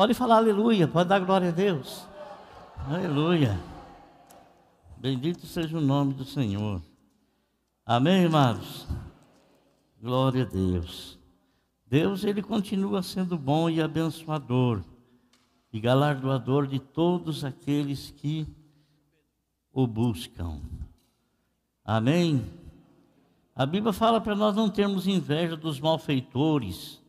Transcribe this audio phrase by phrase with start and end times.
[0.00, 2.06] Pode falar aleluia, pode dar glória a Deus.
[2.88, 3.60] Aleluia.
[4.96, 6.80] Bendito seja o nome do Senhor.
[7.84, 8.88] Amém, irmãos?
[10.00, 11.18] Glória a Deus.
[11.86, 14.82] Deus, ele continua sendo bom e abençoador
[15.70, 18.48] e galardoador de todos aqueles que
[19.70, 20.62] o buscam.
[21.84, 22.42] Amém?
[23.54, 26.99] A Bíblia fala para nós não termos inveja dos malfeitores.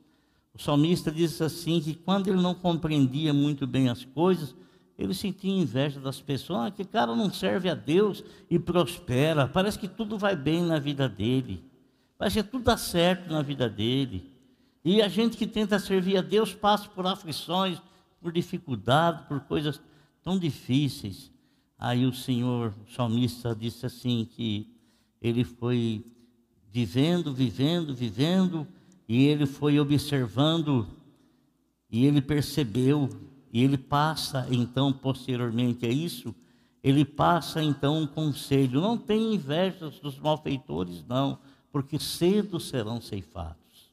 [0.62, 4.56] Salmista diz assim que quando ele não compreendia muito bem as coisas,
[4.98, 6.68] ele sentia inveja das pessoas.
[6.68, 9.48] Ah, que cara não serve a Deus e prospera.
[9.48, 11.64] Parece que tudo vai bem na vida dele.
[12.18, 14.32] Parece que tudo dá certo na vida dele.
[14.86, 17.82] E a gente que tenta servir a Deus passa por aflições,
[18.22, 19.82] por dificuldades, por coisas
[20.24, 21.32] tão difíceis.
[21.78, 24.68] Aí o Senhor, o salmista, disse assim que
[25.20, 26.06] ele foi
[26.72, 28.68] vivendo, vivendo, vivendo,
[29.12, 30.88] e ele foi observando,
[31.90, 33.10] e ele percebeu,
[33.52, 36.34] e ele passa então, posteriormente a isso,
[36.82, 41.38] ele passa então um conselho: não tenha inveja dos malfeitores, não,
[41.74, 43.92] porque cedo serão ceifados.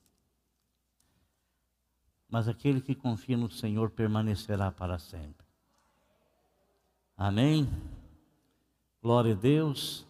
[2.30, 5.44] Mas aquele que confia no Senhor permanecerá para sempre.
[7.16, 7.68] Amém?
[9.02, 10.06] Glória a Deus.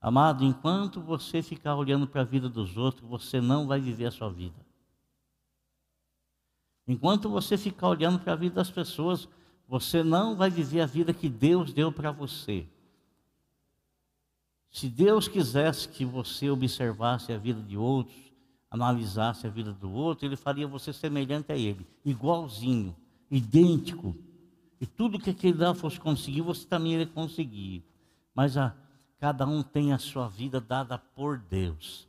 [0.00, 4.10] Amado, enquanto você ficar olhando para a vida dos outros, você não vai viver a
[4.10, 4.64] sua vida.
[6.88, 9.28] Enquanto você ficar olhando para a vida das pessoas,
[9.68, 12.66] você não vai viver a vida que Deus deu para você.
[14.70, 18.16] Se Deus quisesse que você observasse a vida de outros,
[18.70, 22.96] analisasse a vida do outro, Ele faria você semelhante a Ele, igualzinho,
[23.30, 24.16] idêntico.
[24.80, 27.84] E tudo que aquele lá fosse conseguir, você também iria conseguir.
[28.34, 28.74] Mas a,
[29.20, 32.08] cada um tem a sua vida dada por Deus.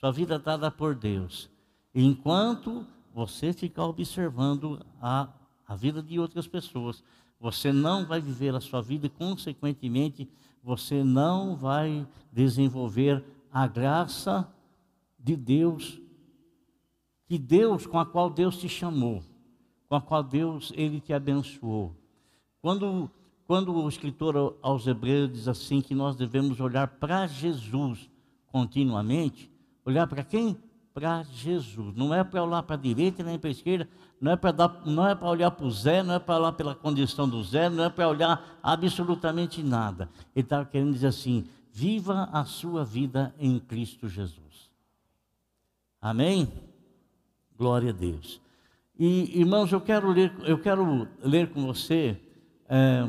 [0.00, 1.48] Sua vida dada por Deus.
[1.94, 5.28] enquanto você ficar observando a,
[5.66, 7.04] a vida de outras pessoas,
[7.38, 10.28] você não vai viver a sua vida e, consequentemente,
[10.62, 14.52] você não vai desenvolver a graça
[15.18, 16.00] de Deus,
[17.26, 19.22] que Deus, com a qual Deus te chamou
[19.88, 21.94] com a qual Deus ele te abençoou.
[22.60, 23.10] Quando,
[23.46, 28.10] quando o escritor aos Hebreus diz assim que nós devemos olhar para Jesus
[28.48, 29.50] continuamente,
[29.84, 30.56] olhar para quem?
[30.92, 31.94] Para Jesus.
[31.94, 33.88] Não é para olhar para a direita nem para a esquerda,
[34.20, 37.42] não é para é olhar para o Zé, não é para olhar pela condição do
[37.44, 40.08] Zé, não é para olhar absolutamente nada.
[40.34, 44.70] Ele está querendo dizer assim: viva a sua vida em Cristo Jesus.
[46.00, 46.48] Amém?
[47.56, 48.40] Glória a Deus.
[48.98, 52.18] E, irmãos, eu quero ler, eu quero ler com você
[52.68, 53.06] é,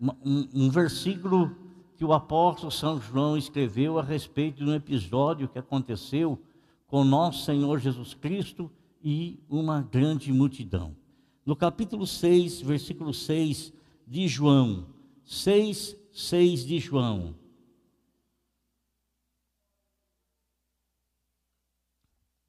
[0.00, 1.54] um, um, versículo
[1.96, 6.40] que o apóstolo São João escreveu a respeito de um episódio que aconteceu
[6.86, 8.70] com nosso Senhor Jesus Cristo
[9.02, 10.96] e uma grande multidão.
[11.44, 13.72] No capítulo 6, versículo 6
[14.06, 14.86] de João,
[15.24, 17.34] 6, 6 de João.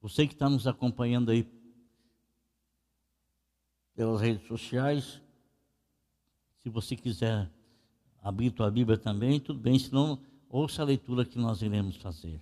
[0.01, 1.47] Você que está nos acompanhando aí
[3.95, 5.21] pelas redes sociais.
[6.63, 7.49] Se você quiser
[8.21, 12.39] abrir tua Bíblia também, tudo bem, senão ouça a leitura que nós iremos fazer.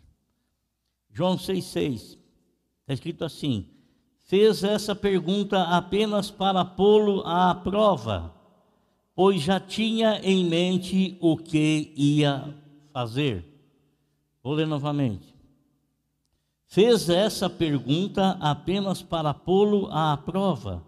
[1.11, 2.17] João 6,6,
[2.81, 3.65] está escrito assim:
[4.25, 8.33] fez essa pergunta apenas para pô-lo à prova,
[9.15, 12.53] pois já tinha em mente o que ia
[12.91, 13.45] fazer.
[14.43, 15.33] Vou ler novamente.
[16.65, 20.85] Fez essa pergunta apenas para pô-lo à prova,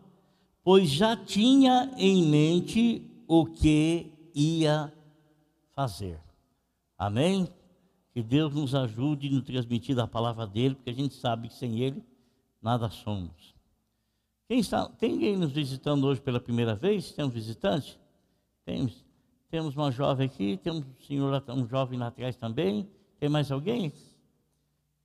[0.64, 4.92] pois já tinha em mente o que ia
[5.74, 6.20] fazer.
[6.98, 7.48] Amém?
[8.14, 11.54] Que Deus nos ajude a nos transmitir a palavra dele, porque a gente sabe que
[11.54, 12.04] sem ele
[12.62, 13.56] nada somos.
[14.50, 17.14] Quem está, tem alguém nos visitando hoje pela primeira vez?
[17.14, 17.98] Tem um visitante?
[18.66, 19.06] Temos.
[19.50, 22.86] Temos uma jovem aqui, temos um senhor, um jovem lá atrás também.
[23.18, 23.94] Tem mais alguém?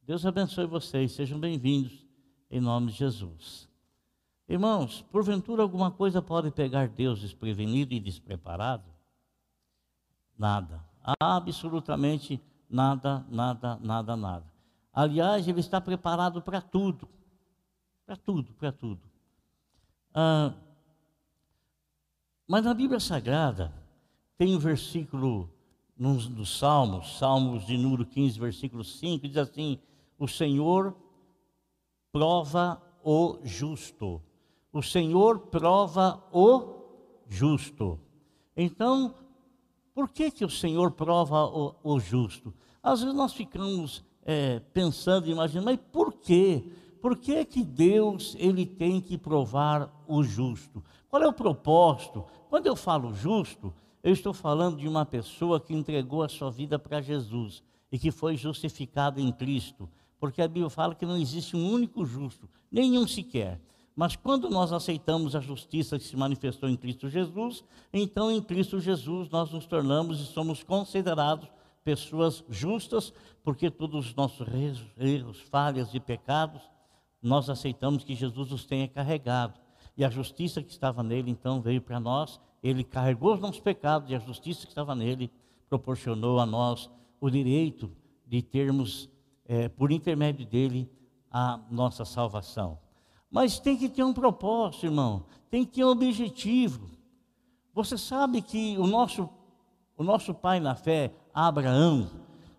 [0.02, 2.04] Deus abençoe vocês, sejam bem-vindos
[2.50, 3.68] em nome de Jesus.
[4.48, 8.84] Irmãos, porventura alguma coisa pode pegar Deus desprevenido e despreparado?
[10.38, 10.84] Nada.
[11.20, 14.52] Absolutamente nada, nada, nada, nada.
[14.92, 17.08] Aliás, ele está preparado para tudo.
[18.04, 19.02] Para tudo, para tudo.
[20.14, 20.54] Ah,
[22.46, 23.72] mas na Bíblia Sagrada
[24.38, 25.50] tem um versículo
[25.96, 29.80] nos, nos Salmos, Salmos de número 15, versículo 5, diz assim:
[30.18, 30.96] O Senhor
[32.12, 34.22] prova o justo
[34.76, 36.74] o Senhor prova o
[37.28, 37.98] justo.
[38.56, 39.14] Então,
[39.94, 42.52] por que, que o Senhor prova o, o justo?
[42.82, 46.64] Às vezes nós ficamos é, pensando, imaginando, mas por quê?
[47.00, 50.82] Por que, que Deus ele tem que provar o justo.
[51.08, 52.24] Qual é o propósito?
[52.48, 56.78] Quando eu falo justo, eu estou falando de uma pessoa que entregou a sua vida
[56.78, 59.88] para Jesus e que foi justificada em Cristo.
[60.18, 63.60] Porque a Bíblia fala que não existe um único justo, nenhum sequer.
[63.96, 68.78] Mas quando nós aceitamos a justiça que se manifestou em Cristo Jesus, então em Cristo
[68.78, 71.48] Jesus nós nos tornamos e somos considerados
[71.82, 73.10] pessoas justas,
[73.42, 74.46] porque todos os nossos
[74.98, 76.60] erros, falhas e pecados,
[77.22, 79.58] nós aceitamos que Jesus os tenha carregado.
[79.96, 84.10] E a justiça que estava nele, então, veio para nós, ele carregou os nossos pecados,
[84.10, 85.30] e a justiça que estava nele
[85.70, 87.90] proporcionou a nós o direito
[88.26, 89.08] de termos,
[89.46, 90.90] é, por intermédio dele,
[91.30, 92.78] a nossa salvação.
[93.30, 95.24] Mas tem que ter um propósito, irmão.
[95.50, 96.90] Tem que ter um objetivo.
[97.74, 99.28] Você sabe que o nosso,
[99.96, 102.08] o nosso pai na fé, Abraão,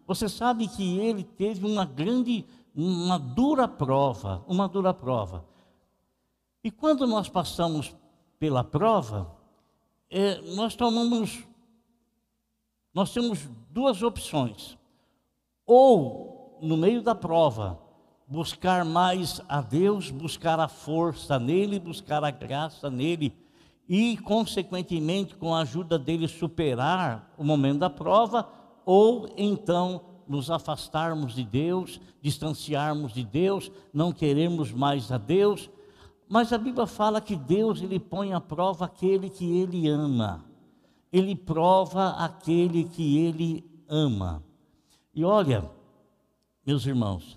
[0.05, 5.45] você sabe que ele teve uma grande, uma dura prova, uma dura prova.
[6.63, 7.95] E quando nós passamos
[8.39, 9.35] pela prova,
[10.09, 11.45] é, nós tomamos,
[12.93, 14.77] nós temos duas opções.
[15.65, 17.79] Ou, no meio da prova,
[18.27, 23.33] buscar mais a Deus, buscar a força nele, buscar a graça nele
[23.87, 28.47] e, consequentemente, com a ajuda dele, superar o momento da prova,
[28.85, 35.69] ou então nos afastarmos de Deus, distanciarmos de Deus, não queremos mais a Deus.
[36.27, 40.43] Mas a Bíblia fala que Deus ele põe à prova aquele que ele ama.
[41.13, 44.43] Ele prova aquele que ele ama.
[45.15, 45.63] E olha,
[46.65, 47.36] meus irmãos,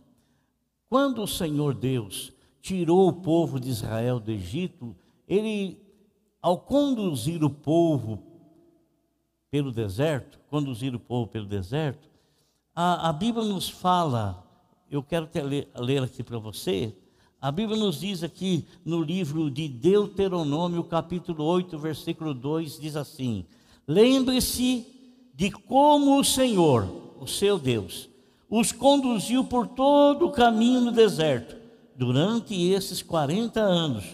[0.91, 4.95] quando o Senhor Deus tirou o povo de Israel do Egito,
[5.27, 5.79] ele,
[6.43, 8.21] ao conduzir o povo
[9.53, 12.11] pelo deserto, conduzir o povo pelo deserto,
[12.75, 14.45] a, a Bíblia nos fala,
[14.91, 16.93] eu quero ler, ler aqui para você,
[17.41, 23.47] a Bíblia nos diz aqui no livro de Deuteronômio, capítulo 8, versículo 2, diz assim:
[23.87, 24.87] Lembre-se
[25.35, 28.10] de como o Senhor, o seu Deus,
[28.51, 31.57] os conduziu por todo o caminho no deserto,
[31.95, 34.05] durante esses 40 anos,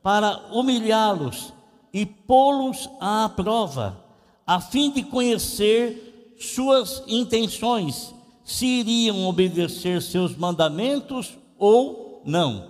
[0.00, 1.52] para humilhá-los
[1.92, 3.98] e pô-los à prova,
[4.46, 8.14] a fim de conhecer suas intenções,
[8.44, 12.68] se iriam obedecer seus mandamentos ou não.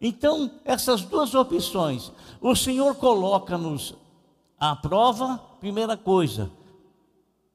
[0.00, 3.94] Então, essas duas opções, o Senhor coloca-nos
[4.58, 6.50] à prova, primeira coisa,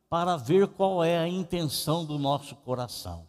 [0.09, 3.27] para ver qual é a intenção do nosso coração.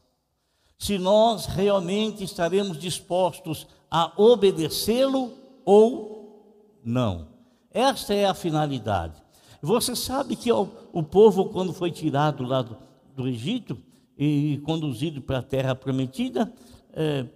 [0.78, 5.32] Se nós realmente estaremos dispostos a obedecê-lo
[5.64, 7.28] ou não.
[7.70, 9.22] Esta é a finalidade.
[9.60, 12.76] Você sabe que o, o povo, quando foi tirado lá do,
[13.14, 13.76] do Egito
[14.16, 16.50] e conduzido para a terra prometida,
[16.92, 17.26] é,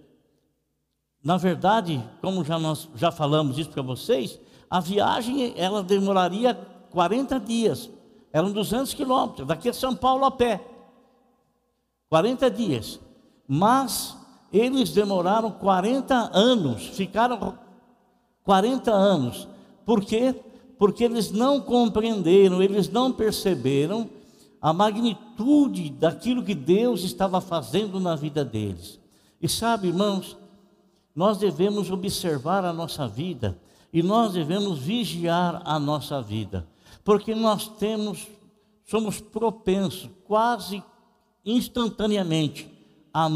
[1.23, 4.39] na verdade, como já nós já falamos isso para vocês,
[4.69, 6.55] a viagem ela demoraria
[6.91, 7.89] 40 dias.
[8.35, 10.59] Eram 200 quilômetros, daqui a São Paulo a pé.
[12.09, 12.99] 40 dias.
[13.47, 14.17] Mas
[14.51, 17.57] eles demoraram 40 anos, ficaram
[18.43, 19.47] 40 anos.
[19.85, 20.35] Por quê?
[20.77, 24.09] Porque eles não compreenderam, eles não perceberam
[24.61, 28.99] a magnitude daquilo que Deus estava fazendo na vida deles.
[29.41, 30.35] E sabe, irmãos,
[31.15, 33.57] nós devemos observar a nossa vida
[33.93, 36.67] e nós devemos vigiar a nossa vida
[37.05, 38.27] porque nós temos,
[38.83, 40.83] somos propensos quase
[41.45, 42.67] instantaneamente
[43.13, 43.29] a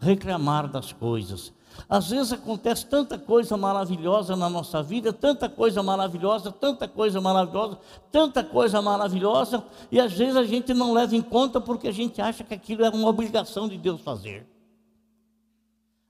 [0.00, 1.52] reclamar das coisas.
[1.88, 7.78] Às vezes acontece tanta coisa maravilhosa na nossa vida, tanta coisa maravilhosa, tanta coisa maravilhosa,
[8.10, 12.20] tanta coisa maravilhosa, e às vezes a gente não leva em conta porque a gente
[12.20, 14.46] acha que aquilo é uma obrigação de Deus fazer.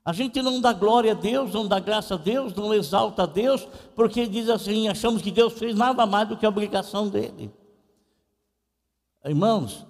[0.05, 3.25] A gente não dá glória a Deus, não dá graça a Deus, não exalta a
[3.25, 7.49] Deus, porque diz assim: achamos que Deus fez nada mais do que a obrigação dele.
[9.23, 9.85] Irmãos,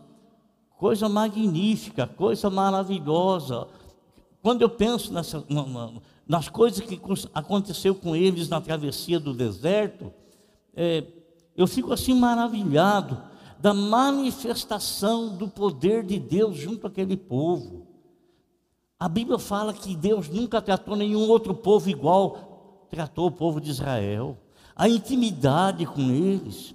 [0.77, 3.67] coisa magnífica, coisa maravilhosa.
[4.43, 5.43] Quando eu penso nessa,
[6.27, 7.01] nas coisas que
[7.33, 10.13] aconteceu com eles na travessia do deserto,
[10.75, 11.03] é,
[11.57, 13.19] eu fico assim maravilhado
[13.59, 17.87] da manifestação do poder de Deus junto àquele povo.
[18.99, 23.71] A Bíblia fala que Deus nunca tratou nenhum outro povo igual tratou o povo de
[23.71, 24.37] Israel.
[24.75, 26.73] A intimidade com eles,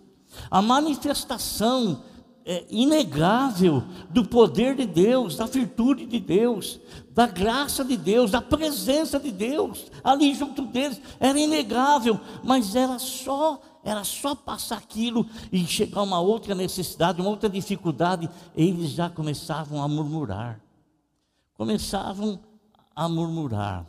[0.50, 2.02] a manifestação
[2.44, 6.80] é, inegável do poder de Deus, da virtude de Deus,
[7.12, 12.98] da graça de Deus, da presença de Deus ali junto deles, era inegável, mas era
[12.98, 19.08] só era só passar aquilo e chegar uma outra necessidade, uma outra dificuldade, eles já
[19.08, 20.60] começavam a murmurar
[21.58, 22.38] começavam
[22.94, 23.84] a murmurar.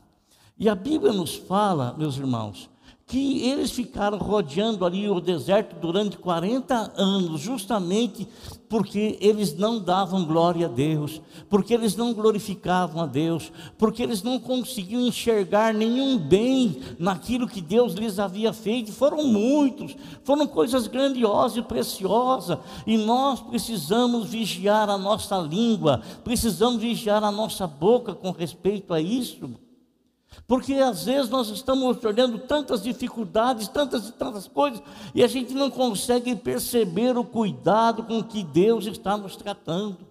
[0.58, 2.68] E a Bíblia nos fala, meus irmãos,
[3.10, 8.28] que eles ficaram rodeando ali o deserto durante 40 anos, justamente
[8.70, 14.22] porque eles não davam glória a Deus, porque eles não glorificavam a Deus, porque eles
[14.22, 18.92] não conseguiam enxergar nenhum bem naquilo que Deus lhes havia feito.
[18.92, 26.80] Foram muitos, foram coisas grandiosas e preciosas, e nós precisamos vigiar a nossa língua, precisamos
[26.80, 29.50] vigiar a nossa boca com respeito a isso.
[30.48, 34.82] Porque às vezes nós estamos olhando tantas dificuldades, tantas e tantas coisas,
[35.14, 40.09] e a gente não consegue perceber o cuidado com que Deus está nos tratando.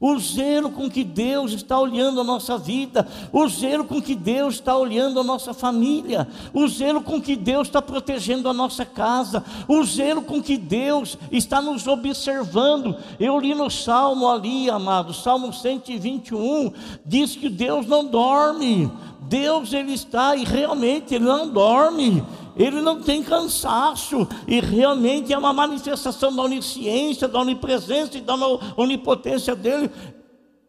[0.00, 4.54] O zelo com que Deus está olhando a nossa vida, o zelo com que Deus
[4.54, 9.44] está olhando a nossa família, o zelo com que Deus está protegendo a nossa casa,
[9.66, 12.96] o zelo com que Deus está nos observando.
[13.18, 16.72] Eu li no Salmo ali, amado, Salmo 121,
[17.04, 18.90] diz que Deus não dorme,
[19.22, 22.24] Deus ele está e realmente ele não dorme,
[22.58, 28.34] ele não tem cansaço, e realmente é uma manifestação da onisciência, da onipresença e da
[28.76, 29.90] onipotência dele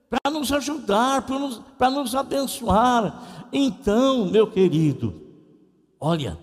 [0.10, 3.48] para nos ajudar, para nos, para nos abençoar.
[3.52, 5.22] Então, meu querido,
[6.00, 6.38] olha,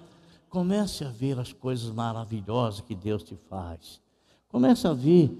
[0.48, 4.00] comece a ver as coisas maravilhosas que Deus te faz.
[4.48, 5.30] Comece a ver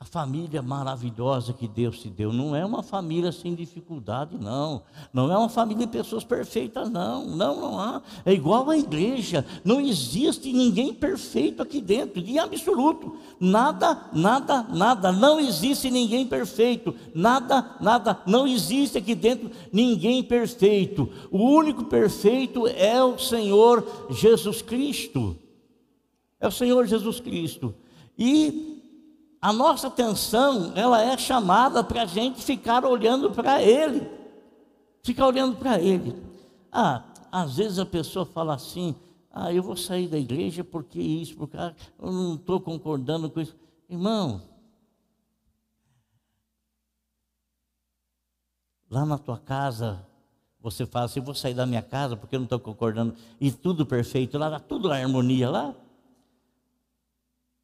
[0.00, 4.82] a família maravilhosa que Deus te deu não é uma família sem dificuldade, não.
[5.12, 7.26] Não é uma família de pessoas perfeitas, não.
[7.26, 8.00] Não, não há.
[8.24, 9.44] É igual à igreja.
[9.62, 13.18] Não existe ninguém perfeito aqui dentro, de absoluto.
[13.38, 15.12] Nada, nada, nada.
[15.12, 16.94] Não existe ninguém perfeito.
[17.14, 18.22] Nada, nada.
[18.26, 21.10] Não existe aqui dentro ninguém perfeito.
[21.30, 25.36] O único perfeito é o Senhor Jesus Cristo.
[26.40, 27.74] É o Senhor Jesus Cristo.
[28.18, 28.69] E
[29.40, 34.06] a nossa atenção ela é chamada para a gente ficar olhando para Ele,
[35.02, 36.22] ficar olhando para Ele.
[36.70, 38.94] Ah, às vezes a pessoa fala assim:
[39.32, 43.40] ah, eu vou sair da igreja porque isso, porque ah, eu não estou concordando com
[43.40, 43.56] isso.
[43.88, 44.42] Irmão,
[48.90, 50.06] lá na tua casa,
[50.60, 53.86] você fala assim: vou sair da minha casa porque eu não estou concordando, e tudo
[53.86, 55.74] perfeito, lá, tudo na harmonia lá.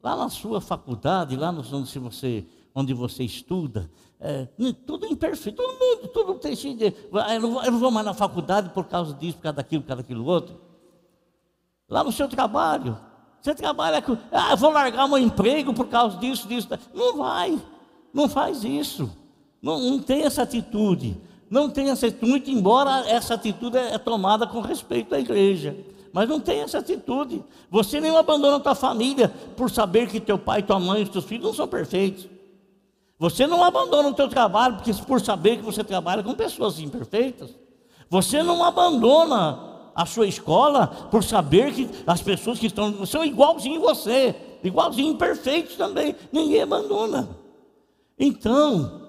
[0.07, 4.47] Lá na sua faculdade, lá no, onde, você, onde você estuda, é,
[4.87, 6.95] tudo imperfeito, todo mundo, tudo tem de.
[7.13, 9.83] Eu não, vou, eu não vou mais na faculdade por causa disso, por causa daquilo,
[9.83, 10.61] por causa daquilo outro.
[11.89, 12.97] Lá no seu trabalho,
[13.43, 14.17] você trabalha com.
[14.31, 16.69] Ah, eu vou largar meu emprego por causa disso, disso.
[16.95, 17.61] Não vai,
[18.15, 19.11] não faz isso.
[19.61, 21.21] Não, não tem essa atitude.
[21.51, 25.77] Não tem essa atitude, muito embora essa atitude é tomada com respeito à igreja.
[26.17, 27.45] Mas não tem essa atitude.
[27.71, 31.27] Você nem abandona a tua família por saber que teu pai, tua mãe e teus
[31.27, 32.27] filhos não são perfeitos.
[33.19, 37.51] Você não abandona o teu trabalho porque por saber que você trabalha com pessoas imperfeitas.
[38.09, 39.61] Você não abandona
[39.95, 45.77] a sua escola por saber que as pessoas que estão são igualzinho você, igualzinho imperfeitos
[45.77, 46.17] também.
[46.33, 47.29] Ninguém abandona.
[48.19, 49.03] Então,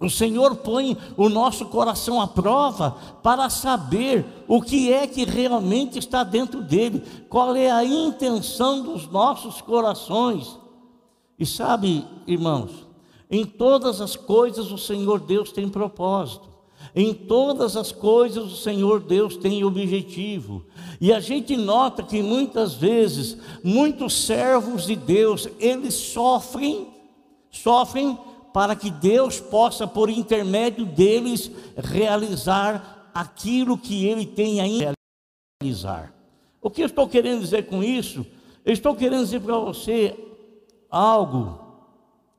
[0.00, 5.98] o Senhor põe o nosso coração à prova para saber o que é que realmente
[5.98, 10.58] está dentro dele, qual é a intenção dos nossos corações.
[11.38, 12.86] E sabe, irmãos,
[13.30, 16.48] em todas as coisas o Senhor Deus tem propósito.
[16.94, 20.64] Em todas as coisas o Senhor Deus tem objetivo.
[21.00, 26.88] E a gente nota que muitas vezes muitos servos de Deus, eles sofrem,
[27.50, 28.18] sofrem
[28.54, 34.94] para que Deus possa, por intermédio deles, realizar aquilo que Ele tem a
[35.60, 36.14] realizar.
[36.62, 38.24] O que eu estou querendo dizer com isso?
[38.64, 40.16] Eu estou querendo dizer para você
[40.88, 41.58] algo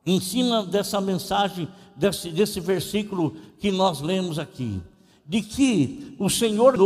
[0.06, 4.80] em cima dessa mensagem, desse, desse versículo que nós lemos aqui.
[5.26, 6.78] De que o Senhor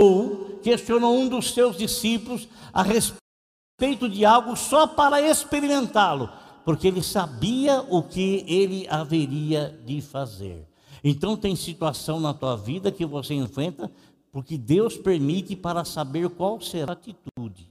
[0.60, 6.28] questionou um dos seus discípulos a respeito de algo só para experimentá-lo
[6.64, 10.66] porque ele sabia o que ele haveria de fazer.
[11.02, 13.90] Então tem situação na tua vida que você enfrenta
[14.32, 17.68] porque Deus permite para saber qual será a atitude.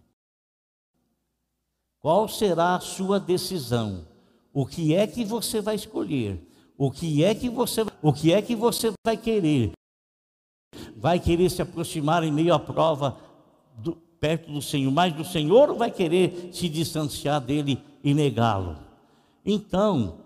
[1.99, 4.05] Qual será a sua decisão?
[4.53, 6.45] O que é que você vai escolher?
[6.77, 9.71] O que é que você, o que é que você vai querer?
[10.95, 13.17] Vai querer se aproximar em meio à prova
[13.77, 18.77] do, perto do Senhor, mais do Senhor ou vai querer se distanciar dele e negá-lo?
[19.45, 20.21] Então,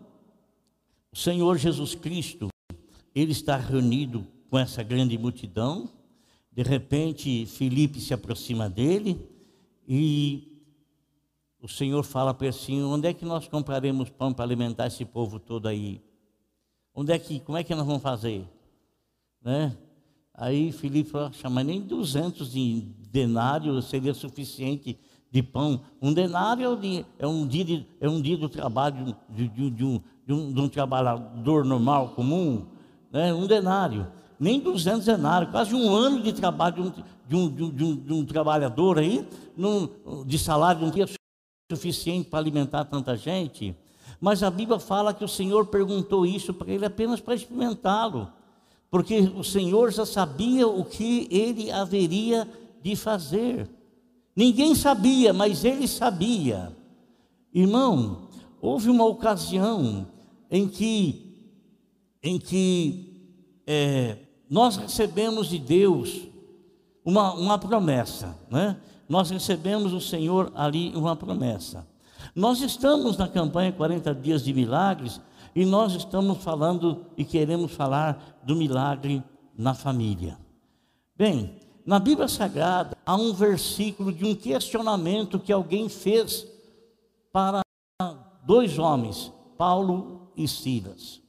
[1.12, 2.50] o Senhor Jesus Cristo,
[3.14, 5.90] ele está reunido com essa grande multidão.
[6.52, 9.20] De repente, Felipe se aproxima dele
[9.88, 10.54] e
[11.62, 15.06] o Senhor fala para ele assim: onde é que nós compraremos pão para alimentar esse
[15.06, 16.02] povo todo aí?
[16.94, 18.48] Onde é que, como é que nós vamos fazer?
[19.42, 19.76] Né?
[20.34, 22.52] Aí Filipe falou, chama nem 200
[23.12, 24.98] denário seria suficiente
[25.34, 25.82] de pão.
[26.00, 26.80] Um denário
[27.18, 30.54] é um dia, de, é um dia do trabalho de, de, de, um, de, um,
[30.54, 32.68] de um trabalhador normal, comum.
[33.12, 33.34] Né?
[33.34, 34.08] Um denário.
[34.40, 36.94] Nem 200 denários, quase um ano de trabalho
[37.28, 39.90] de um, de um, de um, de um trabalhador aí, num,
[40.24, 41.08] de salário, não dia
[41.72, 43.76] suficiente para alimentar tanta gente.
[44.22, 48.32] Mas a Bíblia fala que o Senhor perguntou isso para ele apenas para experimentá-lo,
[48.92, 52.48] porque o Senhor já sabia o que ele haveria
[52.84, 53.68] de fazer.
[54.36, 56.76] Ninguém sabia, mas ele sabia.
[57.54, 58.30] Irmão,
[58.62, 60.08] houve uma ocasião
[60.50, 61.36] em que,
[62.22, 63.32] em que
[63.68, 64.18] é,
[64.50, 66.22] nós recebemos de Deus
[67.06, 68.78] uma, uma promessa, né?
[69.08, 71.88] Nós recebemos do Senhor ali uma promessa.
[72.36, 75.22] Nós estamos na campanha 40 dias de milagres
[75.56, 79.22] e nós estamos falando e queremos falar do milagre
[79.58, 80.38] na família.
[81.16, 86.48] Bem, na Bíblia Sagrada há um versículo de um questionamento que alguém fez
[87.32, 87.62] para
[88.44, 91.22] dois homens, Paulo e Silas.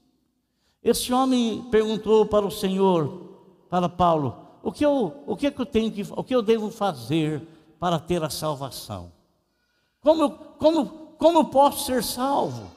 [0.83, 3.39] Esse homem perguntou para o Senhor,
[3.71, 6.43] para Paulo, o que eu, o que, é que eu tenho que, o que eu
[6.43, 7.43] devo fazer
[7.79, 9.13] para ter a salvação?
[10.01, 10.87] Como, como,
[11.19, 12.71] como eu posso ser salvo?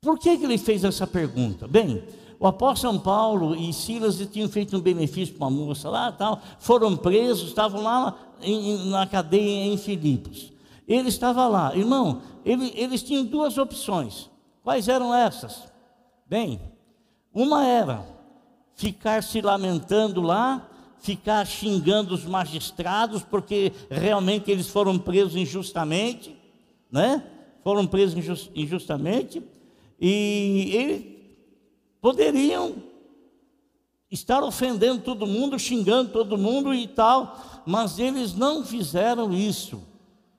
[0.00, 1.68] Por que, que ele fez essa pergunta?
[1.68, 2.04] Bem,
[2.42, 6.42] o apóstolo São Paulo e Silas tinham feito um benefício para uma moça lá, tal,
[6.58, 10.52] foram presos, estavam lá em, na cadeia em Filipos.
[10.88, 14.28] Ele estava lá, irmão, ele, eles tinham duas opções.
[14.64, 15.62] Quais eram essas?
[16.26, 16.60] Bem,
[17.32, 18.04] uma era
[18.74, 20.68] ficar se lamentando lá,
[20.98, 26.36] ficar xingando os magistrados, porque realmente eles foram presos injustamente,
[26.90, 27.22] né?
[27.62, 29.40] Foram presos injustamente,
[30.00, 31.11] e ele
[32.02, 32.82] poderiam
[34.10, 39.80] estar ofendendo todo mundo, xingando todo mundo e tal, mas eles não fizeram isso.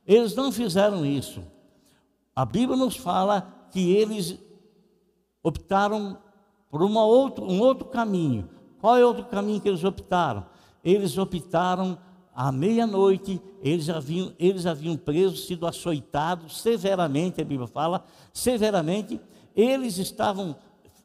[0.06, 1.42] Eles não fizeram isso.
[2.36, 4.38] A Bíblia nos fala que eles
[5.42, 6.18] optaram
[6.70, 8.50] por uma outro, um outro caminho.
[8.82, 10.46] Qual é o outro caminho que eles optaram?
[10.84, 11.98] Eles optaram
[12.36, 19.22] à meia-noite, eles haviam, eles haviam preso, sido açoitados severamente, a Bíblia fala, severamente,
[19.56, 20.56] eles estavam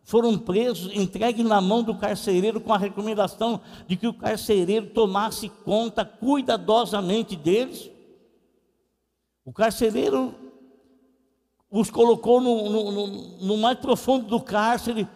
[0.09, 5.51] foram presos, entregues na mão do carcereiro com a recomendação de que o carcereiro tomasse
[5.51, 7.90] conta cuidadosamente deles.
[9.44, 10.35] O carcereiro
[11.71, 13.07] os colocou no, no, no,
[13.38, 15.07] no mais profundo do cárcere,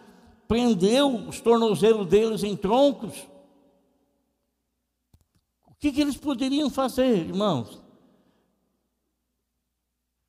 [0.47, 3.17] prendeu os tornozelos deles em troncos.
[5.65, 7.81] O que, que eles poderiam fazer, irmãos?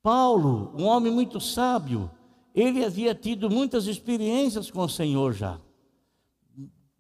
[0.03, 2.11] Paulo, um homem muito sábio,
[2.55, 5.59] ele havia tido muitas experiências com o Senhor já.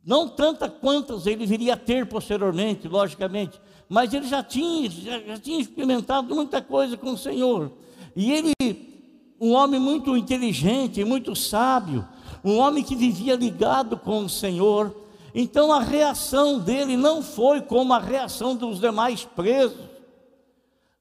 [0.04, 5.38] Não tantas quantas ele viria a ter posteriormente, logicamente, mas ele já tinha, já, já
[5.38, 7.70] tinha experimentado muita coisa com o Senhor.
[8.16, 8.52] E ele,
[9.40, 12.06] um homem muito inteligente, muito sábio,
[12.44, 14.94] um homem que vivia ligado com o Senhor.
[15.34, 19.94] Então a reação dele não foi como a reação dos demais presos.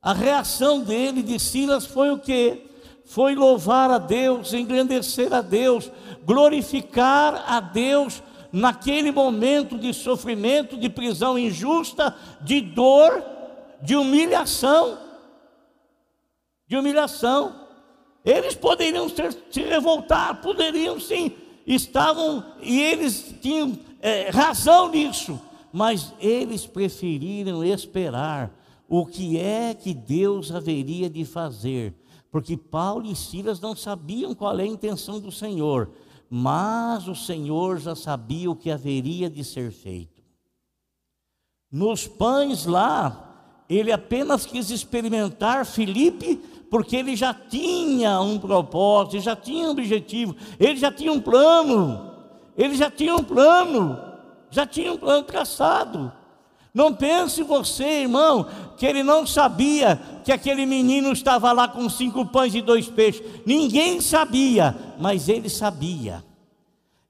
[0.01, 2.72] A reação dele, de Silas, foi o que?
[3.05, 5.91] Foi louvar a Deus, engrandecer a Deus,
[6.25, 13.23] glorificar a Deus naquele momento de sofrimento, de prisão injusta, de dor,
[13.81, 14.97] de humilhação.
[16.67, 17.63] De humilhação.
[18.23, 21.33] Eles poderiam se revoltar, poderiam sim,
[21.67, 25.39] estavam e eles tinham é, razão nisso,
[25.73, 28.49] mas eles preferiram esperar
[28.87, 31.93] o que é que Deus haveria de fazer
[32.33, 35.91] porque Paulo e Silas não sabiam qual é a intenção do Senhor,
[36.27, 40.23] mas o Senhor já sabia o que haveria de ser feito.
[41.71, 46.37] Nos pães lá, ele apenas quis experimentar Filipe,
[46.71, 52.15] porque ele já tinha um propósito, já tinha um objetivo, ele já tinha um plano,
[52.57, 53.95] ele já tinha um plano,
[54.49, 56.11] já tinha um plano traçado.
[56.73, 62.25] Não pense você, irmão, que ele não sabia que aquele menino estava lá com cinco
[62.25, 63.21] pães e dois peixes.
[63.45, 66.23] Ninguém sabia, mas ele sabia.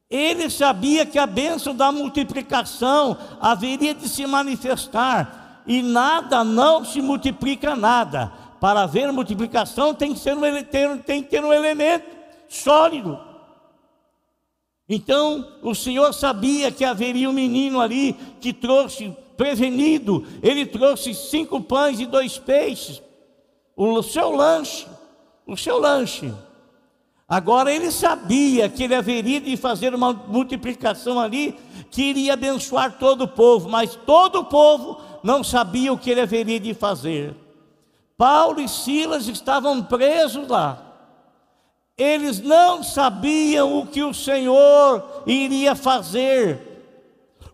[0.10, 7.02] Ele sabia que a bênção da multiplicação haveria de se manifestar, e nada não se
[7.02, 8.32] multiplica nada.
[8.60, 12.06] Para haver multiplicação tem que, ser um, tem que ter um elemento
[12.50, 13.18] sólido.
[14.88, 21.60] Então o Senhor sabia que haveria um menino ali que trouxe prevenido, ele trouxe cinco
[21.60, 23.02] pães e dois peixes,
[23.76, 24.88] o seu lanche,
[25.46, 26.34] o seu lanche.
[27.28, 31.60] Agora ele sabia que ele haveria de fazer uma multiplicação ali,
[31.92, 36.22] que iria abençoar todo o povo, mas todo o povo não sabia o que ele
[36.22, 37.36] haveria de fazer.
[38.18, 40.82] Paulo e Silas estavam presos lá.
[41.98, 46.73] Eles não sabiam o que o Senhor iria fazer,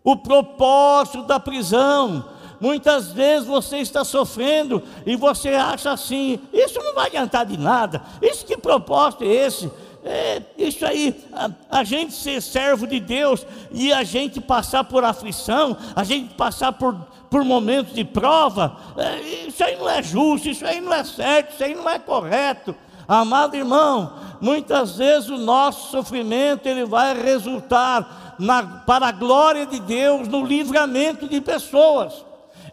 [0.04, 2.24] o propósito da prisão.
[2.60, 8.02] Muitas vezes você está sofrendo e você acha assim: isso não vai adiantar de nada,
[8.20, 9.70] isso que propósito é esse?
[10.02, 15.04] É, isso aí, a, a, gente ser servo de Deus e a gente passar por
[15.04, 16.94] aflição, a gente passar por,
[17.28, 21.52] por momentos de prova, é, isso aí não é justo, isso aí não é certo,
[21.52, 22.74] isso aí não é correto.
[23.12, 29.80] Amado irmão, muitas vezes o nosso sofrimento ele vai resultar na, para a glória de
[29.80, 32.24] Deus no livramento de pessoas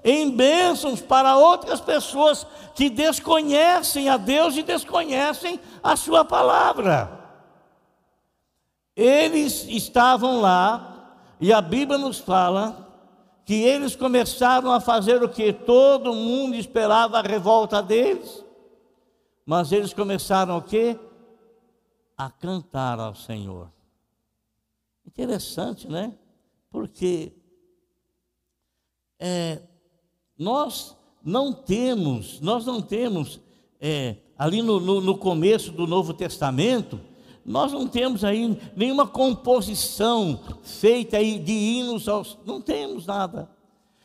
[0.03, 2.45] em bênçãos para outras pessoas
[2.75, 7.11] que desconhecem a Deus e desconhecem a Sua palavra.
[8.95, 12.87] Eles estavam lá, e a Bíblia nos fala
[13.43, 18.45] que eles começaram a fazer o que todo mundo esperava a revolta deles,
[19.47, 20.99] mas eles começaram o que?
[22.17, 23.71] A cantar ao Senhor.
[25.05, 26.13] Interessante, né?
[26.69, 27.31] Porque
[29.17, 29.61] é,
[30.37, 33.39] nós não temos, nós não temos,
[33.79, 36.99] é, ali no, no, no começo do Novo Testamento,
[37.45, 42.37] nós não temos aí nenhuma composição feita aí de hinos aos.
[42.45, 43.49] Não temos nada.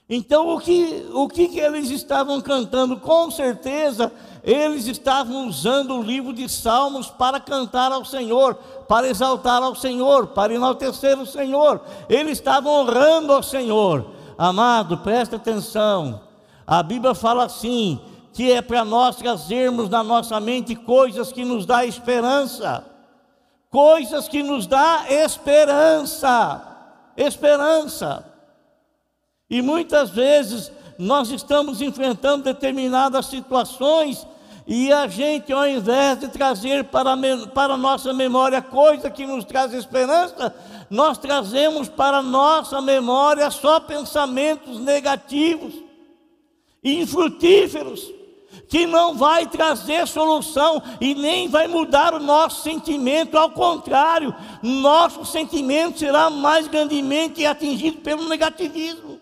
[0.08, 2.98] Então, o que, o que, que eles estavam cantando?
[2.98, 4.12] Com certeza,
[4.42, 8.54] eles estavam usando o livro de Salmos para cantar ao Senhor,
[8.88, 11.80] para exaltar ao Senhor, para enaltecer o Senhor.
[12.08, 14.04] Eles estavam honrando ao Senhor.
[14.36, 16.20] Amado, presta atenção.
[16.66, 18.00] A Bíblia fala assim:
[18.32, 22.84] que é para nós trazermos na nossa mente coisas que nos dá esperança,
[23.70, 26.60] coisas que nos dá esperança,
[27.16, 28.31] esperança.
[29.52, 34.26] E muitas vezes nós estamos enfrentando determinadas situações
[34.66, 37.14] e a gente, ao invés de trazer para,
[37.52, 40.54] para a nossa memória coisa que nos traz esperança,
[40.88, 45.74] nós trazemos para a nossa memória só pensamentos negativos,
[46.82, 48.10] infrutíferos,
[48.70, 55.26] que não vai trazer solução e nem vai mudar o nosso sentimento, ao contrário, nosso
[55.26, 59.20] sentimento será mais grandemente atingido pelo negativismo.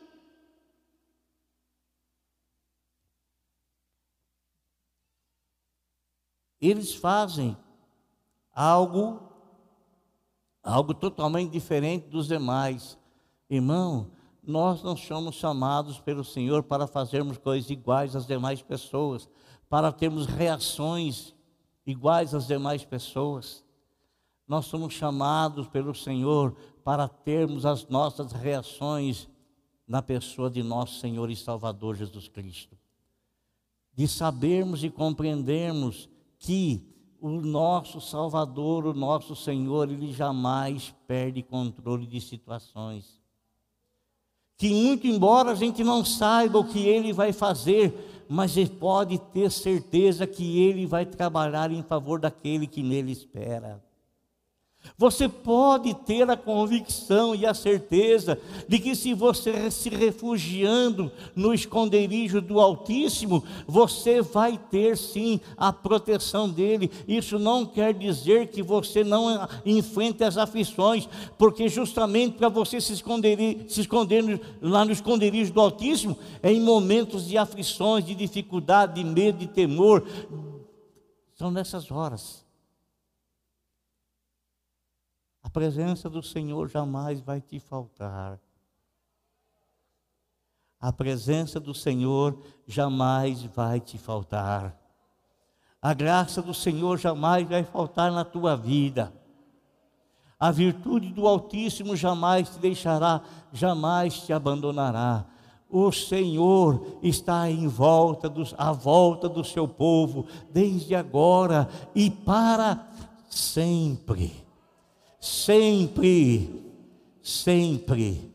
[6.61, 7.57] Eles fazem
[8.55, 9.31] algo
[10.63, 12.99] algo totalmente diferente dos demais.
[13.49, 14.11] Irmão,
[14.43, 19.29] nós não somos chamados pelo Senhor para fazermos coisas iguais às demais pessoas,
[19.69, 21.35] para termos reações
[21.87, 23.65] iguais às demais pessoas.
[24.47, 29.29] Nós somos chamados pelo Senhor para termos as nossas reações
[29.87, 32.77] na pessoa de nosso Senhor e Salvador Jesus Cristo.
[33.95, 36.09] De sabermos e compreendermos
[36.41, 36.83] que
[37.21, 43.21] o nosso Salvador, o nosso Senhor, ele jamais perde controle de situações.
[44.57, 49.19] Que muito embora a gente não saiba o que ele vai fazer, mas ele pode
[49.19, 53.83] ter certeza que ele vai trabalhar em favor daquele que nele espera.
[54.97, 58.39] Você pode ter a convicção e a certeza
[58.69, 65.73] de que, se você se refugiando no esconderijo do Altíssimo, você vai ter sim a
[65.73, 66.91] proteção dele.
[67.09, 72.93] Isso não quer dizer que você não enfrente as aflições, porque justamente para você se
[72.93, 79.03] esconder, se esconder lá no esconderijo do Altíssimo, é em momentos de aflições, de dificuldade,
[79.03, 80.07] de medo, de temor.
[81.35, 82.50] São nessas horas
[85.51, 88.39] a presença do Senhor jamais vai te faltar.
[90.81, 94.81] A presença do Senhor jamais vai te faltar.
[95.83, 99.13] A graça do Senhor jamais vai faltar na tua vida.
[100.39, 103.21] A virtude do Altíssimo jamais te deixará,
[103.53, 105.27] jamais te abandonará.
[105.69, 112.89] O Senhor está em volta dos, à volta do seu povo, desde agora e para
[113.29, 114.49] sempre
[115.21, 116.65] sempre,
[117.23, 118.33] sempre.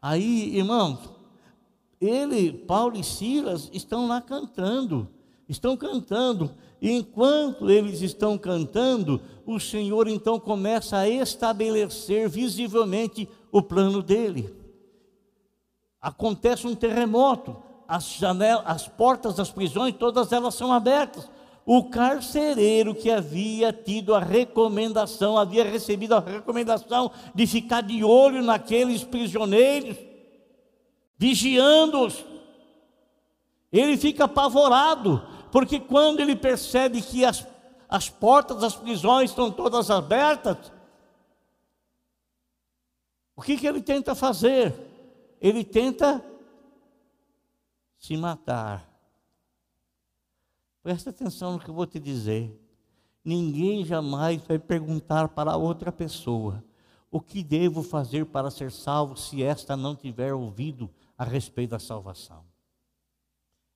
[0.00, 0.98] Aí, irmãos,
[2.00, 5.06] ele, Paulo e Silas estão lá cantando,
[5.46, 6.50] estão cantando.
[6.80, 14.54] E enquanto eles estão cantando, o Senhor então começa a estabelecer visivelmente o plano dele.
[16.00, 17.54] Acontece um terremoto,
[17.86, 21.28] as janelas, as portas das prisões, todas elas são abertas
[21.72, 28.42] o carcereiro que havia tido a recomendação, havia recebido a recomendação de ficar de olho
[28.42, 29.96] naqueles prisioneiros,
[31.16, 32.24] vigiando-os.
[33.70, 37.46] Ele fica apavorado, porque quando ele percebe que as,
[37.88, 40.72] as portas das prisões estão todas abertas,
[43.36, 44.74] o que, que ele tenta fazer?
[45.40, 46.20] Ele tenta
[47.96, 48.89] se matar.
[50.82, 52.58] Presta atenção no que eu vou te dizer.
[53.24, 56.64] Ninguém jamais vai perguntar para outra pessoa
[57.10, 60.88] o que devo fazer para ser salvo se esta não tiver ouvido
[61.18, 62.44] a respeito da salvação.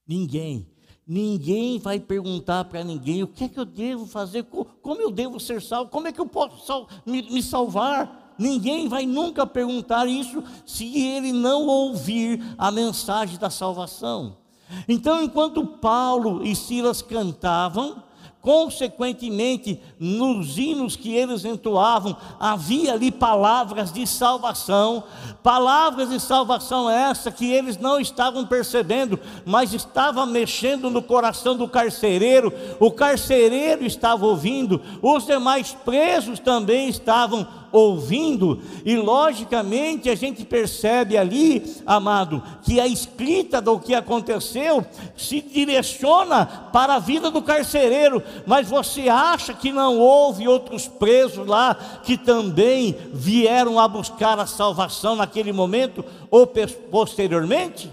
[0.06, 0.66] Ninguém,
[1.06, 5.38] ninguém vai perguntar para ninguém o que é que eu devo fazer, como eu devo
[5.40, 8.34] ser salvo, como é que eu posso me salvar.
[8.38, 14.43] Ninguém vai nunca perguntar isso se ele não ouvir a mensagem da salvação.
[14.88, 18.02] Então, enquanto Paulo e Silas cantavam,
[18.44, 25.04] consequentemente, nos hinos que eles entoavam, havia ali palavras de salvação,
[25.42, 31.66] palavras de salvação essa que eles não estavam percebendo, mas estava mexendo no coração do
[31.66, 40.44] carcereiro, o carcereiro estava ouvindo, os demais presos também estavam ouvindo, e logicamente a gente
[40.44, 47.42] percebe ali, amado, que a escrita do que aconteceu se direciona para a vida do
[47.42, 54.38] carcereiro, mas você acha que não houve outros presos lá que também vieram a buscar
[54.38, 56.46] a salvação naquele momento ou
[56.92, 57.92] posteriormente?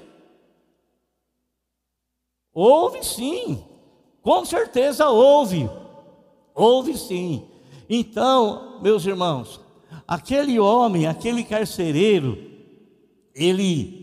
[2.54, 3.64] Houve sim,
[4.22, 5.68] com certeza houve,
[6.54, 7.48] houve sim.
[7.90, 9.60] Então, meus irmãos,
[10.12, 12.38] aquele homem, aquele carcereiro,
[13.34, 14.02] ele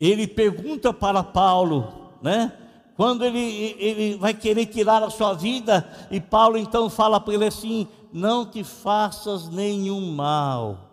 [0.00, 2.58] ele pergunta para Paulo, né?
[2.96, 7.44] Quando ele, ele vai querer tirar a sua vida, e Paulo então fala para ele
[7.44, 10.90] assim: Não te faças nenhum mal.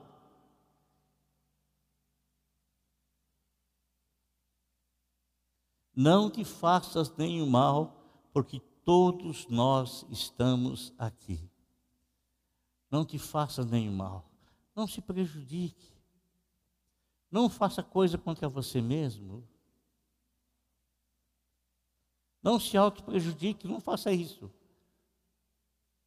[5.96, 7.96] Não te faças nenhum mal,
[8.34, 11.49] porque todos nós estamos aqui.
[12.90, 14.30] Não te faça nenhum mal.
[14.76, 15.92] Não se prejudique.
[17.30, 19.48] Não faça coisa contra você mesmo.
[22.42, 24.52] Não se auto-prejudique, não faça isso.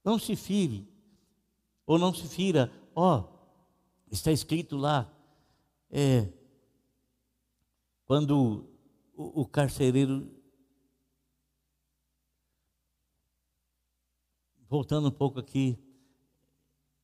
[0.05, 0.89] Não se fire.
[1.87, 2.73] Ou não se fira.
[2.95, 5.11] Ó, oh, está escrito lá.
[5.91, 6.33] É,
[8.07, 8.67] quando
[9.15, 10.31] o, o carcereiro.
[14.69, 15.79] Voltando um pouco aqui,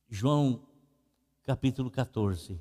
[0.09, 0.67] João
[1.43, 2.59] capítulo 14.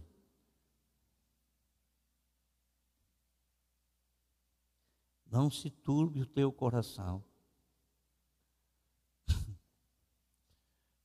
[5.30, 7.24] Não se turbe o teu coração.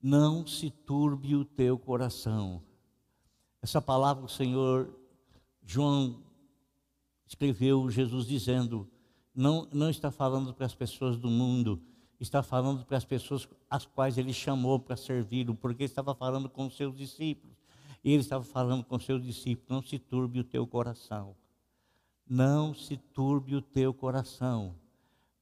[0.02, 2.62] Não se turbe o teu coração.
[3.62, 4.94] Essa palavra o Senhor
[5.62, 6.22] João
[7.26, 8.90] escreveu, Jesus dizendo,
[9.34, 11.82] não, não está falando para as pessoas do mundo,
[12.24, 16.68] está falando para as pessoas as quais ele chamou para servir, porque estava falando com
[16.68, 17.56] os seus discípulos.
[18.04, 21.36] E ele estava falando com os seus discípulos: não se turbe o teu coração.
[22.28, 24.76] Não se turbe o teu coração.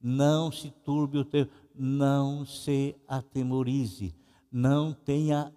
[0.00, 1.48] Não se turbe o teu.
[1.74, 4.14] Não se atemorize.
[4.50, 5.52] Não tenha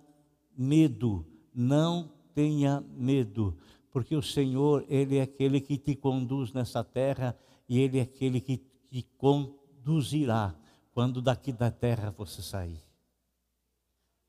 [0.56, 1.26] medo.
[1.54, 3.58] Não tenha medo.
[3.92, 7.36] Porque o Senhor, Ele é aquele que te conduz nessa terra
[7.68, 8.58] e Ele é aquele que
[8.92, 10.56] te conduzirá
[10.96, 12.82] quando daqui da terra você sair.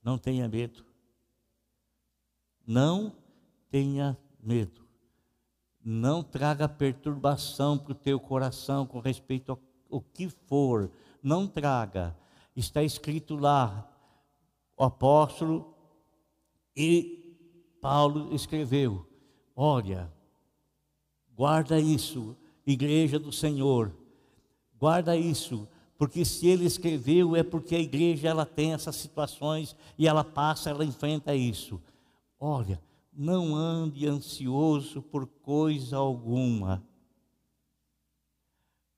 [0.02, 0.84] Não tenha medo.
[2.66, 3.14] Não
[3.70, 4.84] tenha medo.
[5.80, 10.90] Não traga perturbação para o teu coração com respeito ao, ao que for.
[11.22, 12.18] Não traga.
[12.56, 13.88] Está escrito lá,
[14.76, 15.72] o apóstolo
[16.74, 19.08] e Paulo escreveu:
[19.54, 20.12] Olha,
[21.32, 23.94] guarda isso, igreja do Senhor,
[24.76, 25.68] guarda isso
[25.98, 30.70] porque se ele escreveu é porque a igreja ela tem essas situações e ela passa,
[30.70, 31.80] ela enfrenta isso.
[32.38, 32.80] Olha,
[33.12, 36.86] não ande ansioso por coisa alguma.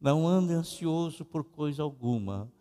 [0.00, 2.52] Não ande ansioso por coisa alguma.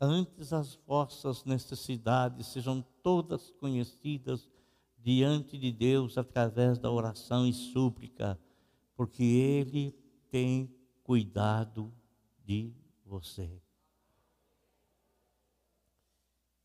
[0.00, 4.48] Antes as vossas necessidades sejam todas conhecidas
[4.96, 8.38] diante de Deus através da oração e súplica,
[8.94, 9.94] porque Ele
[10.30, 10.72] tem
[11.02, 11.92] cuidado
[12.44, 12.72] de
[13.04, 13.60] você.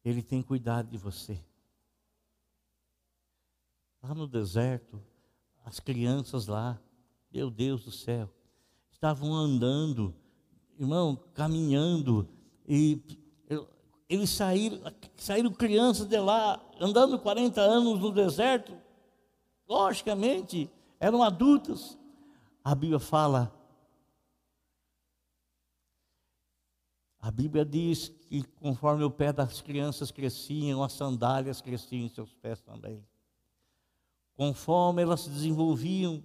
[0.05, 1.43] Ele tem cuidado de você.
[4.03, 5.01] Lá no deserto,
[5.65, 6.79] as crianças lá,
[7.33, 8.29] meu Deus do céu,
[8.91, 10.13] estavam andando,
[10.79, 12.29] irmão, caminhando,
[12.67, 13.01] e
[14.07, 14.79] eles saíram,
[15.17, 18.77] saíram crianças de lá, andando 40 anos no deserto,
[19.67, 21.97] logicamente, eram adultas.
[22.63, 23.51] A Bíblia fala,
[27.25, 32.31] a Bíblia diz que conforme o pé das crianças cresciam, as sandálias cresciam em seus
[32.35, 33.03] pés também.
[34.35, 36.23] Conforme elas se desenvolviam,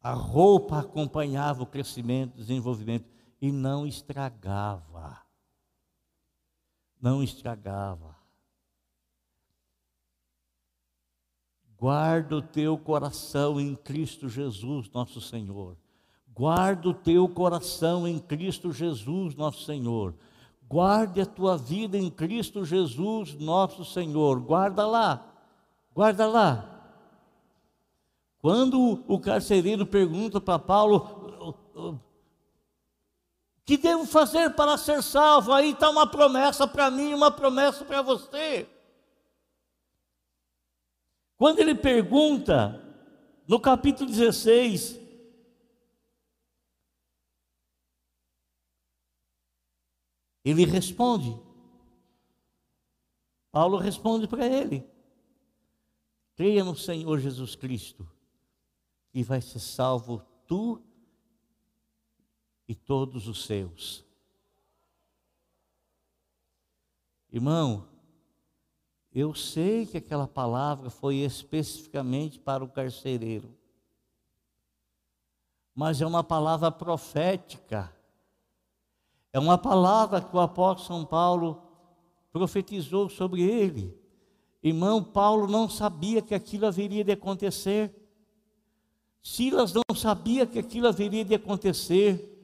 [0.00, 3.10] a roupa acompanhava o crescimento, desenvolvimento
[3.42, 5.26] e não estragava.
[7.00, 8.16] Não estragava.
[11.76, 15.76] Guarda o teu coração em Cristo Jesus, nosso Senhor.
[16.36, 20.14] Guarda o teu coração em Cristo Jesus, nosso Senhor.
[20.68, 24.38] Guarde a tua vida em Cristo Jesus, nosso Senhor.
[24.40, 25.26] Guarda lá.
[25.94, 26.72] Guarda lá.
[28.38, 31.98] Quando o carcereiro pergunta para Paulo: O
[33.64, 35.54] que devo fazer para ser salvo?
[35.54, 38.68] Aí está uma promessa para mim, uma promessa para você.
[41.38, 42.78] Quando ele pergunta,
[43.48, 45.05] no capítulo 16,
[50.50, 51.36] ele responde.
[53.50, 54.88] Paulo responde para ele:
[56.36, 58.08] creia no Senhor Jesus Cristo
[59.12, 60.80] e vai ser salvo tu
[62.68, 64.04] e todos os seus.
[67.32, 67.88] Irmão,
[69.12, 73.52] eu sei que aquela palavra foi especificamente para o carcereiro,
[75.74, 77.95] mas é uma palavra profética,
[79.36, 81.62] é uma palavra que o apóstolo São Paulo
[82.32, 83.94] profetizou sobre ele.
[84.62, 87.94] Irmão, Paulo não sabia que aquilo haveria de acontecer.
[89.22, 92.34] Silas não sabia que aquilo haveria de acontecer,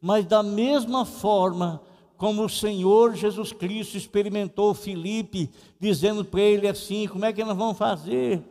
[0.00, 1.82] mas da mesma forma
[2.16, 7.56] como o Senhor Jesus Cristo experimentou Filipe, dizendo para ele assim: como é que nós
[7.56, 8.44] vamos fazer?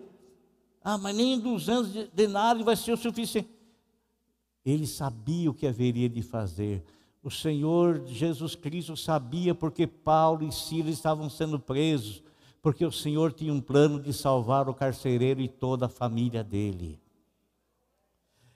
[0.84, 3.50] Ah, mas nem 200 denários vai ser o suficiente.
[4.66, 6.84] Ele sabia o que haveria de fazer.
[7.24, 12.24] O Senhor Jesus Cristo sabia porque Paulo e Silas estavam sendo presos,
[12.62, 17.00] porque o Senhor tinha um plano de salvar o carcereiro e toda a família dele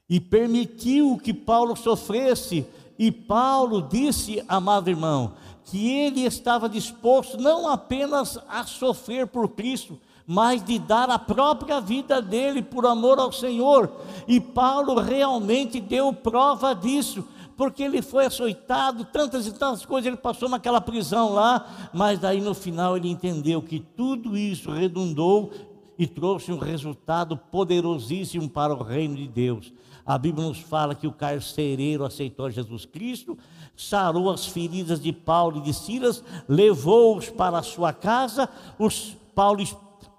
[0.10, 2.66] e permitiu que Paulo sofresse.
[2.98, 5.34] E Paulo disse, amado irmão,
[5.66, 11.82] que ele estava disposto não apenas a sofrer por Cristo, mas de dar a própria
[11.82, 13.92] vida dele por amor ao Senhor.
[14.28, 20.18] E Paulo realmente deu prova disso, porque ele foi açoitado, tantas e tantas coisas ele
[20.18, 25.52] passou naquela prisão lá, mas daí no final ele entendeu que tudo isso redundou
[25.98, 29.72] e trouxe um resultado poderosíssimo para o reino de Deus.
[30.06, 33.38] A Bíblia nos fala que o carcereiro aceitou Jesus Cristo,
[33.76, 39.64] sarou as feridas de Paulo e de Silas, levou-os para a sua casa, os, Paulo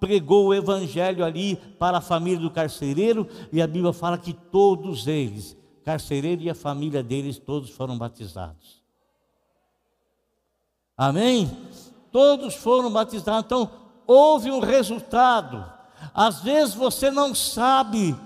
[0.01, 5.07] pregou o evangelho ali para a família do carcereiro, e a Bíblia fala que todos
[5.07, 8.83] eles, carcereiro e a família deles, todos foram batizados.
[10.99, 11.49] Amém?
[12.11, 13.45] Todos foram batizados.
[13.45, 13.71] Então,
[14.05, 15.65] houve um resultado.
[16.13, 18.17] Às vezes você não sabe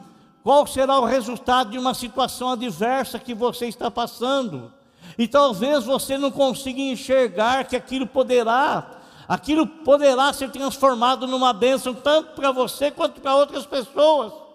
[0.43, 4.73] qual será o resultado de uma situação adversa que você está passando.
[5.19, 11.93] E talvez você não consiga enxergar que aquilo poderá, aquilo poderá ser transformado numa bênção
[11.93, 14.50] tanto para você quanto para outras pessoas.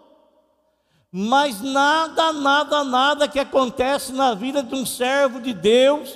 [1.17, 6.13] Mas nada, nada, nada que acontece na vida de um servo de Deus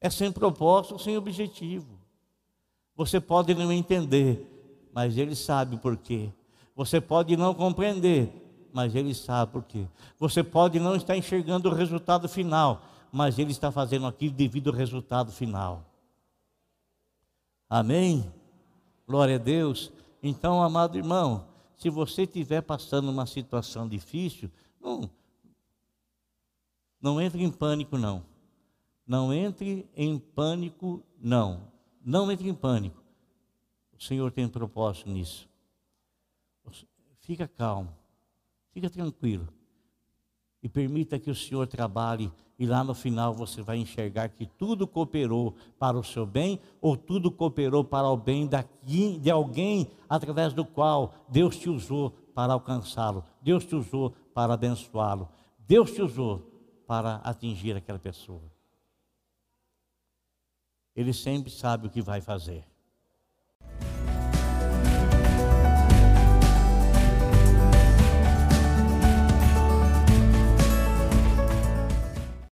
[0.00, 1.98] é sem propósito, sem objetivo.
[2.94, 4.48] Você pode não entender,
[4.92, 6.30] mas ele sabe por quê.
[6.76, 8.32] Você pode não compreender,
[8.72, 9.88] mas Ele sabe por quê.
[10.16, 14.76] Você pode não estar enxergando o resultado final, mas Ele está fazendo aquilo devido ao
[14.76, 15.84] resultado final.
[17.68, 18.32] Amém?
[19.04, 19.90] Glória a Deus.
[20.22, 21.49] Então, amado irmão,
[21.80, 25.10] se você estiver passando uma situação difícil, não,
[27.00, 28.22] não entre em pânico, não.
[29.06, 31.72] Não entre em pânico, não.
[32.04, 33.02] Não entre em pânico.
[33.98, 35.48] O Senhor tem um propósito nisso.
[37.20, 37.96] Fica calmo,
[38.72, 39.48] fica tranquilo.
[40.62, 42.30] E permita que o Senhor trabalhe,
[42.60, 46.94] e lá no final você vai enxergar que tudo cooperou para o seu bem, ou
[46.94, 48.46] tudo cooperou para o bem
[49.18, 55.26] de alguém através do qual Deus te usou para alcançá-lo, Deus te usou para abençoá-lo,
[55.58, 56.50] Deus te usou
[56.86, 58.52] para atingir aquela pessoa.
[60.94, 62.69] Ele sempre sabe o que vai fazer.